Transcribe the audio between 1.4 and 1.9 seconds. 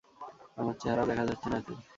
না এতে।